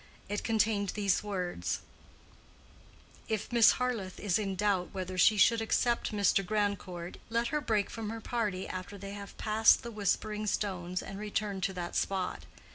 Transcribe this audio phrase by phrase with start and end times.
[0.27, 1.81] It contained these words,
[3.29, 6.43] If Miss Harleth is in doubt whether she should accept Mr.
[6.43, 11.19] Grandcourt, let her break from her party after they have passed the Whispering Stones and
[11.19, 12.45] return to that spot.